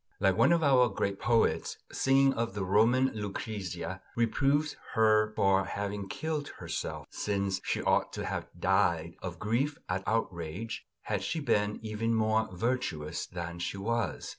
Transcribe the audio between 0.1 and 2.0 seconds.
Like one of our great poets who,